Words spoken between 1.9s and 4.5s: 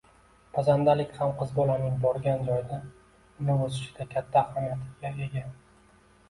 borgan joyida unib-o‘sishida katta